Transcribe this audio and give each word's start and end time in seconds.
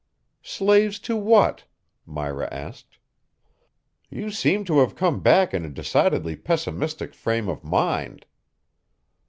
"Slaves 0.41 0.97
to 1.01 1.15
what?" 1.15 1.65
Myra 2.07 2.49
asked. 2.51 2.97
"You 4.09 4.31
seem 4.31 4.63
to 4.65 4.79
have 4.79 4.95
come 4.95 5.19
back 5.19 5.53
in 5.53 5.63
a 5.63 5.69
decidedly 5.69 6.35
pessimistic 6.35 7.13
frame 7.13 7.47
of 7.47 7.63
mind." 7.63 8.25